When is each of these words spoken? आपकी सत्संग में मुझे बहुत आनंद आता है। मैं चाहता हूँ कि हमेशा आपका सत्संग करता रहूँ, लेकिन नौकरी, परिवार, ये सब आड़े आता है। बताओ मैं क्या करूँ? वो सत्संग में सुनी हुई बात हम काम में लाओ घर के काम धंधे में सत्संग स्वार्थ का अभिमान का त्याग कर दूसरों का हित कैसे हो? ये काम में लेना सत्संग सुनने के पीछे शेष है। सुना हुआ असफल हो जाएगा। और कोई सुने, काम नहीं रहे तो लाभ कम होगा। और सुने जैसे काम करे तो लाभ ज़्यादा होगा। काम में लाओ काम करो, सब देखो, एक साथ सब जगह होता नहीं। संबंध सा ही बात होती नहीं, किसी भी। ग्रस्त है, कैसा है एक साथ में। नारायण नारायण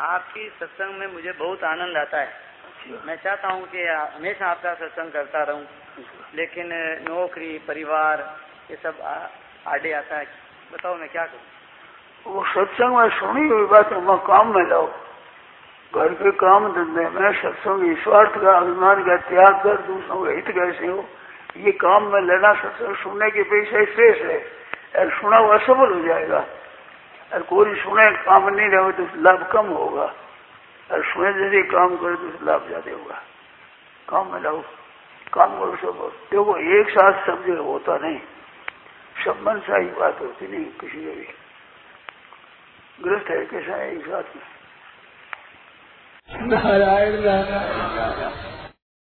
आपकी 0.00 0.48
सत्संग 0.60 0.98
में 0.98 1.06
मुझे 1.06 1.32
बहुत 1.32 1.64
आनंद 1.64 1.96
आता 1.96 2.18
है। 2.18 2.28
मैं 3.06 3.16
चाहता 3.16 3.48
हूँ 3.48 3.66
कि 3.66 3.82
हमेशा 3.86 4.46
आपका 4.46 4.72
सत्संग 4.74 5.12
करता 5.12 5.42
रहूँ, 5.42 5.64
लेकिन 6.34 6.68
नौकरी, 7.08 7.58
परिवार, 7.68 8.22
ये 8.70 8.76
सब 8.82 9.00
आड़े 9.66 9.92
आता 9.92 10.16
है। 10.16 10.26
बताओ 10.72 10.94
मैं 10.96 11.08
क्या 11.08 11.24
करूँ? 11.24 11.44
वो 12.26 12.44
सत्संग 12.46 12.96
में 12.96 13.08
सुनी 13.10 13.48
हुई 13.48 13.66
बात 13.66 13.92
हम 13.92 14.16
काम 14.26 14.54
में 14.54 14.64
लाओ 14.68 14.86
घर 15.92 16.14
के 16.14 16.30
काम 16.38 16.72
धंधे 16.72 17.08
में 17.10 17.32
सत्संग 17.32 17.96
स्वार्थ 17.96 18.40
का 18.42 18.56
अभिमान 18.56 19.02
का 19.04 19.16
त्याग 19.28 19.62
कर 19.64 19.76
दूसरों 19.82 20.24
का 20.24 20.30
हित 20.30 20.48
कैसे 20.48 20.86
हो? 20.86 21.04
ये 21.56 21.72
काम 21.76 22.04
में 22.12 22.20
लेना 22.22 22.52
सत्संग 22.54 22.96
सुनने 22.96 23.30
के 23.30 23.42
पीछे 23.42 23.84
शेष 23.86 24.22
है। 24.22 25.08
सुना 25.10 25.36
हुआ 25.36 25.56
असफल 25.56 25.92
हो 25.92 26.00
जाएगा। 26.00 26.44
और 27.32 27.42
कोई 27.42 27.74
सुने, 27.74 28.06
काम 28.24 28.48
नहीं 28.48 28.68
रहे 28.68 28.92
तो 28.92 29.02
लाभ 29.22 29.50
कम 29.52 29.66
होगा। 29.66 30.06
और 30.90 31.04
सुने 31.04 31.32
जैसे 31.32 31.62
काम 31.62 31.96
करे 31.96 32.16
तो 32.16 32.44
लाभ 32.46 32.66
ज़्यादा 32.68 32.92
होगा। 32.92 33.18
काम 34.08 34.32
में 34.32 34.40
लाओ 34.42 34.60
काम 35.32 35.50
करो, 35.58 35.76
सब 35.76 36.12
देखो, 36.30 36.56
एक 36.56 36.88
साथ 36.90 37.26
सब 37.26 37.44
जगह 37.46 37.62
होता 37.62 37.96
नहीं। 37.96 38.18
संबंध 39.24 39.62
सा 39.62 39.76
ही 39.76 39.90
बात 39.90 40.20
होती 40.20 40.46
नहीं, 40.46 40.64
किसी 40.80 40.98
भी। 40.98 41.28
ग्रस्त 42.98 43.30
है, 43.30 43.44
कैसा 43.46 43.76
है 43.76 43.92
एक 43.96 44.06
साथ 44.06 44.36
में। 44.36 44.42
नारायण 46.48 47.20
नारायण 47.20 48.49